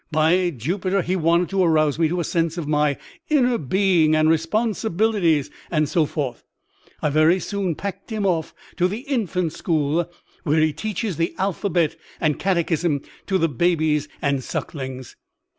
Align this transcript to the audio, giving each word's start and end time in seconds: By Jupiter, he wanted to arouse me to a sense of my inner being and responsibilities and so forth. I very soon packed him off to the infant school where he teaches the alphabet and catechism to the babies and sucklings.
By 0.11 0.49
Jupiter, 0.49 1.03
he 1.03 1.15
wanted 1.15 1.49
to 1.49 1.61
arouse 1.63 1.99
me 1.99 2.07
to 2.07 2.19
a 2.19 2.23
sense 2.23 2.57
of 2.57 2.67
my 2.67 2.97
inner 3.29 3.59
being 3.59 4.15
and 4.15 4.31
responsibilities 4.31 5.51
and 5.69 5.87
so 5.87 6.07
forth. 6.07 6.43
I 7.03 7.11
very 7.11 7.39
soon 7.39 7.75
packed 7.75 8.09
him 8.09 8.25
off 8.25 8.51
to 8.77 8.87
the 8.87 9.01
infant 9.01 9.53
school 9.53 10.11
where 10.41 10.59
he 10.59 10.73
teaches 10.73 11.17
the 11.17 11.35
alphabet 11.37 11.97
and 12.19 12.39
catechism 12.39 13.01
to 13.27 13.37
the 13.37 13.47
babies 13.49 14.07
and 14.23 14.43
sucklings. 14.43 15.17